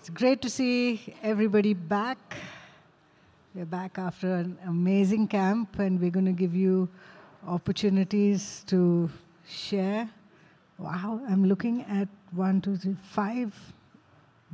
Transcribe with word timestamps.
It's 0.00 0.08
great 0.08 0.40
to 0.40 0.48
see 0.48 1.14
everybody 1.22 1.74
back. 1.74 2.16
We're 3.54 3.66
back 3.66 3.98
after 3.98 4.32
an 4.32 4.56
amazing 4.64 5.28
camp, 5.28 5.78
and 5.78 6.00
we're 6.00 6.10
going 6.10 6.24
to 6.24 6.32
give 6.32 6.54
you 6.54 6.88
opportunities 7.46 8.64
to 8.68 9.10
share. 9.46 10.08
Wow, 10.78 11.20
I'm 11.28 11.44
looking 11.44 11.82
at 11.82 12.08
one, 12.30 12.62
two, 12.62 12.78
three, 12.78 12.96
five 13.02 13.54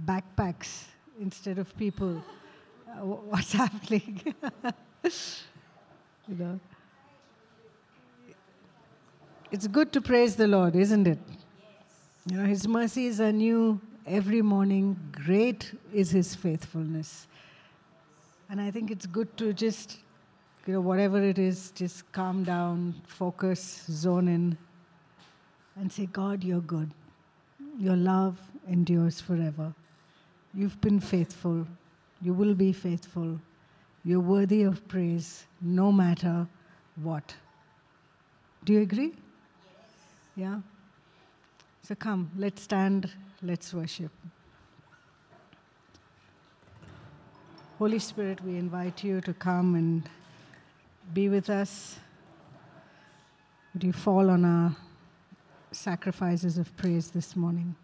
backpacks 0.05 0.87
instead 1.21 1.59
of 1.59 1.77
people. 1.77 2.21
Uh, 2.89 3.05
what's 3.05 3.53
happening? 3.63 4.23
you 5.05 6.35
know. 6.39 6.59
It's 9.51 9.67
good 9.67 9.93
to 9.93 10.01
praise 10.01 10.35
the 10.37 10.47
Lord, 10.47 10.75
isn't 10.75 11.07
it? 11.07 11.19
You 12.25 12.39
know, 12.39 12.47
His 12.47 12.67
mercies 12.67 13.21
are 13.21 13.33
new 13.33 13.81
every 14.07 14.43
morning. 14.43 14.97
Great 15.13 15.73
is 15.93 16.11
His 16.11 16.35
faithfulness. 16.35 17.27
And 18.49 18.61
I 18.61 18.71
think 18.71 18.91
it's 18.91 19.07
good 19.07 19.37
to 19.39 19.53
just, 19.53 19.99
you 20.67 20.75
know, 20.75 20.81
whatever 20.81 21.21
it 21.21 21.39
is, 21.39 21.73
just 21.75 22.11
calm 22.13 22.45
down, 22.45 22.95
focus, 23.07 23.85
zone 23.91 24.29
in, 24.29 24.57
and 25.75 25.93
say, 25.93 26.07
God, 26.07 26.45
you're 26.45 26.61
good. 26.61 26.91
Your 27.79 27.97
love 27.97 28.39
endures 28.69 29.21
forever. 29.21 29.75
You've 30.55 30.81
been 30.81 31.01
faithful. 31.01 31.67
You 32.23 32.33
will 32.33 32.55
be 32.55 32.73
faithful. 32.73 33.39
You're 34.05 34.21
worthy 34.21 34.63
of 34.63 34.87
praise 34.89 35.45
no 35.61 35.91
matter 35.91 36.47
what. 37.03 37.35
Do 38.65 38.73
you 38.73 38.83
agree? 38.83 39.13
Yeah? 40.37 40.61
So 41.87 41.95
come, 41.95 42.33
let's 42.37 42.63
stand, 42.63 43.13
let's 43.43 43.73
worship. 43.73 44.11
Holy 47.79 48.01
Spirit, 48.01 48.43
we 48.43 48.57
invite 48.57 49.05
you 49.05 49.21
to 49.21 49.33
come 49.33 49.77
and 49.77 50.11
be 51.15 51.29
with 51.29 51.49
us. 51.49 52.01
Would 53.73 53.85
you 53.85 53.93
fall 53.93 54.31
on 54.31 54.45
our 54.45 54.77
sacrifices 55.71 56.59
of 56.59 56.77
praise 56.77 57.13
this 57.13 57.37
morning? 57.37 57.77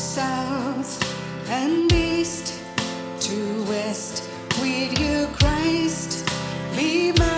south 0.00 0.98
and 1.50 1.92
east 1.92 2.58
to 3.20 3.64
west 3.64 4.28
with 4.58 4.98
you, 4.98 5.28
Christ, 5.38 6.26
be 6.74 7.12
my. 7.12 7.29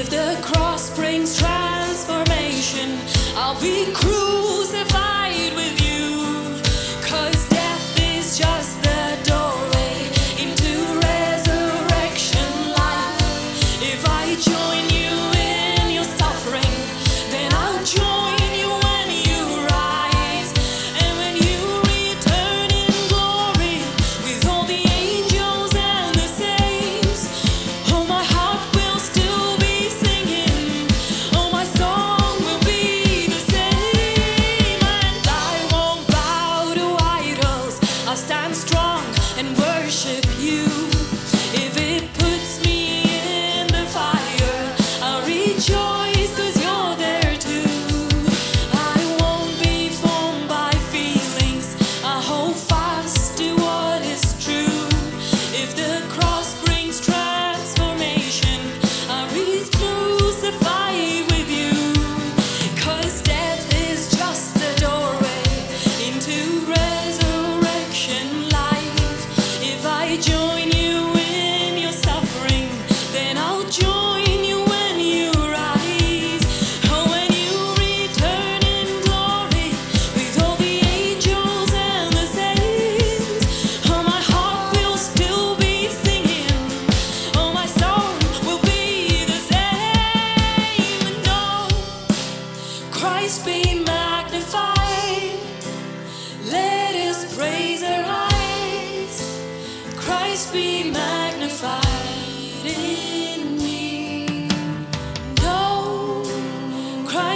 If 0.00 0.08
the 0.08 0.38
cross 0.40 0.88
brings 0.96 1.38
transformation, 1.38 2.98
I'll 3.36 3.60
be 3.60 3.92
crucified. 3.92 5.39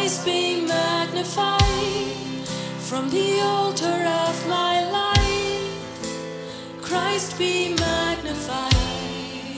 Christ 0.05 0.27
be 0.27 0.61
magnified 0.61 2.47
from 2.77 3.09
the 3.09 3.40
altar 3.40 3.87
of 3.87 4.49
my 4.49 4.85
life. 4.90 6.83
Christ 6.83 7.38
be 7.38 7.75
magnified 7.75 8.75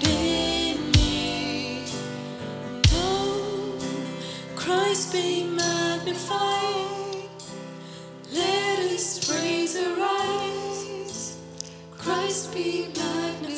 in 0.07 0.93
me. 0.93 1.83
Oh, 2.93 3.77
Christ 4.55 5.13
be 5.13 5.49
magnified. 5.49 7.29
Let 8.33 8.79
his 8.79 9.29
praise 9.29 9.77
arise. 9.77 11.39
Christ 11.99 12.55
be 12.55 12.87
magnified. 12.95 13.56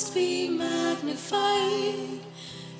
Christ 0.00 0.14
be 0.14 0.48
magnified 0.48 2.20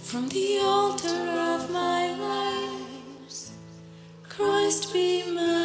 from 0.01 0.31
the 0.31 0.59
altar 0.63 1.29
of 1.53 1.71
my 1.71 2.15
life. 2.15 3.51
Christ 4.27 4.91
be 4.95 5.25
magnified. 5.25 5.60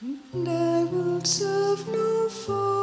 And 0.00 0.48
I 0.48 0.84
will 0.84 1.24
serve 1.24 1.88
no 1.88 2.28
foe. 2.28 2.77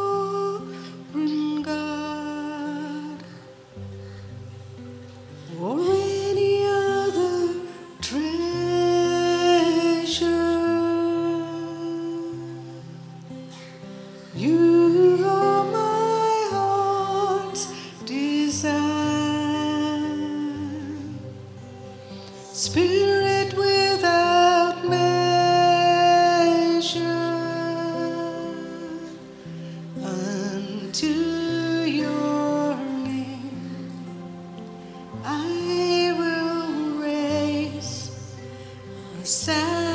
now. 39.55 39.94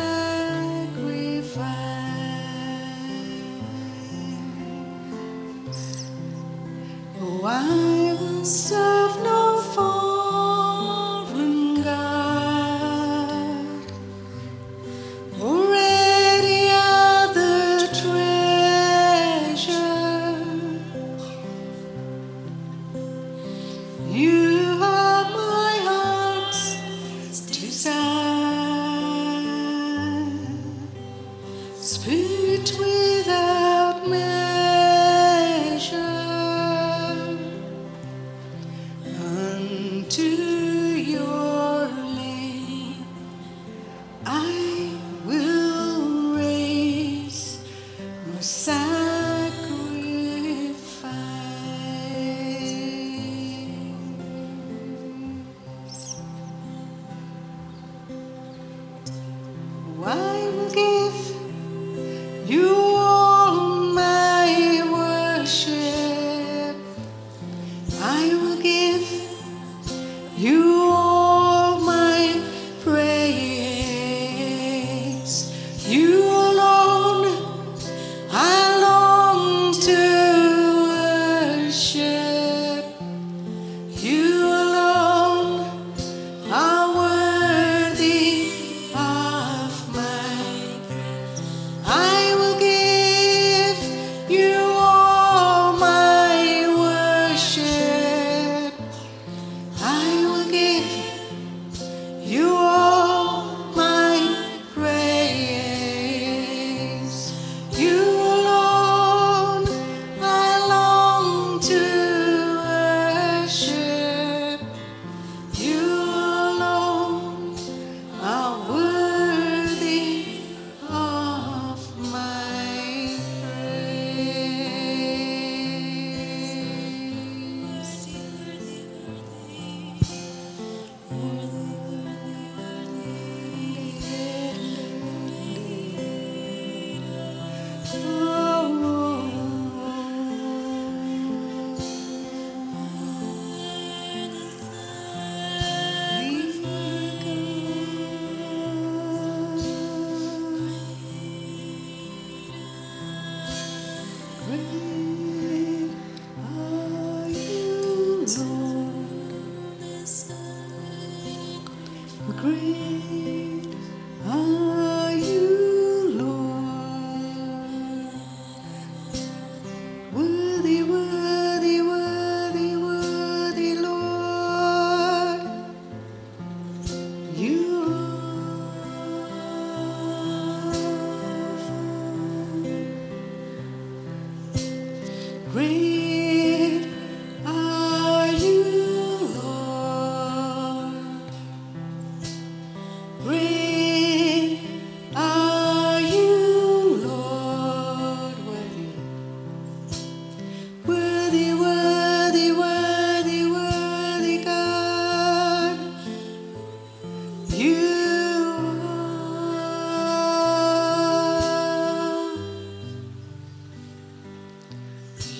green. 162.32 162.79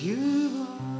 you. 0.01 0.90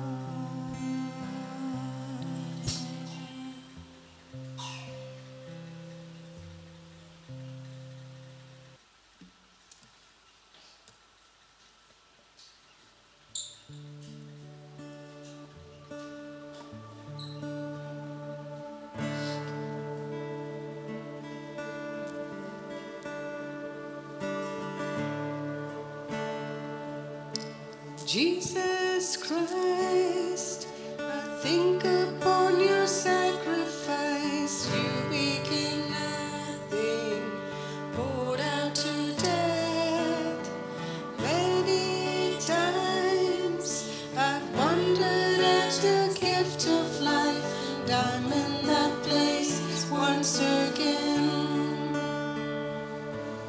Jesus 28.12 29.16
Christ, 29.16 30.68
I 31.00 31.22
think 31.42 31.86
upon 31.86 32.60
your 32.60 32.86
sacrifice. 32.86 34.68
You 34.76 34.92
became 35.10 35.90
nothing, 35.90 37.24
poured 37.94 38.42
out 38.42 38.76
to 38.76 39.14
death. 39.16 40.52
Many 41.20 42.36
times 42.42 43.90
I've 44.18 44.58
wondered 44.58 45.40
at 45.40 45.72
the 45.72 46.20
gift 46.20 46.68
of 46.68 47.00
life, 47.00 47.46
and 47.84 47.92
I'm 47.92 48.26
in 48.26 48.66
that 48.68 49.04
place 49.04 49.88
once 49.90 50.38
again. 50.42 51.96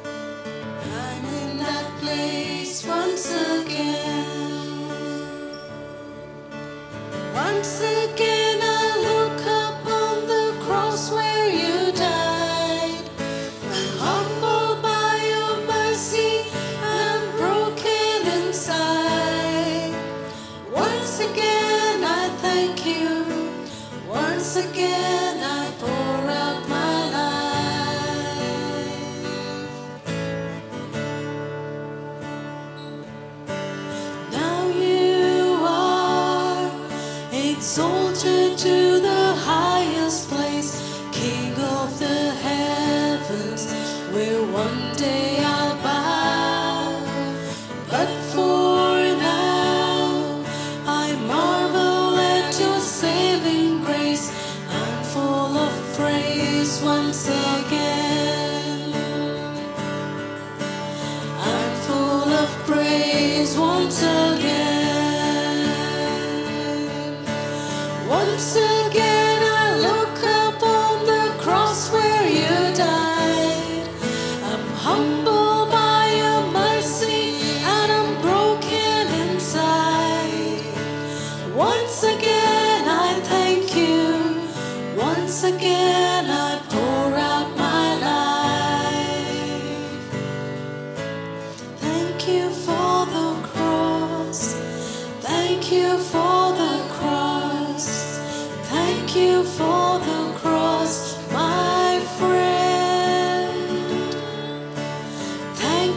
I'm 0.05 1.25
in 1.25 1.57
that 1.57 1.91
place 1.99 2.85
once 2.87 3.29
again. 3.29 4.22
see. 7.63 8.02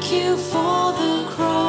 Thank 0.09 0.23
you 0.23 0.37
for 0.37 0.93
the 0.93 1.27
cross. 1.31 1.66